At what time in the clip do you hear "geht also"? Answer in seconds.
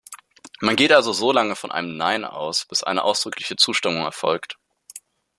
0.77-1.13